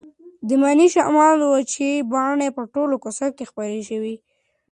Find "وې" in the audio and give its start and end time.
4.03-4.15